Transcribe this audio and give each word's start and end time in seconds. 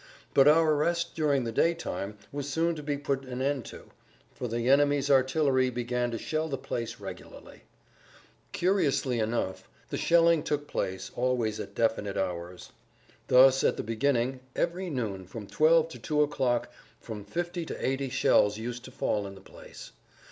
But 0.33 0.47
our 0.47 0.73
rest 0.73 1.13
during 1.13 1.43
the 1.43 1.51
daytime 1.51 2.17
was 2.31 2.49
soon 2.49 2.73
to 2.73 2.81
be 2.81 2.97
put 2.97 3.21
an 3.25 3.39
end 3.39 3.65
to, 3.65 3.91
for 4.33 4.47
the 4.47 4.67
enemy's 4.67 5.11
artillery 5.11 5.69
began 5.69 6.09
to 6.09 6.17
shell 6.17 6.49
the 6.49 6.57
place 6.57 6.99
regularly. 6.99 7.65
Curiously 8.51 9.19
enough, 9.19 9.69
the 9.91 9.97
shelling 9.99 10.41
took 10.41 10.67
place 10.67 11.11
always 11.15 11.59
at 11.59 11.75
definite 11.75 12.17
hours. 12.17 12.71
Thus, 13.27 13.63
at 13.63 13.77
the 13.77 13.83
beginning, 13.83 14.39
every 14.55 14.89
noon 14.89 15.27
from 15.27 15.45
12 15.45 15.89
to 15.89 15.99
2 15.99 16.23
o'clock 16.23 16.71
from 16.99 17.23
fifty 17.23 17.63
to 17.67 17.87
eighty 17.87 18.09
shells 18.09 18.57
used 18.57 18.83
to 18.85 18.91
fall 18.91 19.27
in 19.27 19.35
the 19.35 19.39
place. 19.41 19.91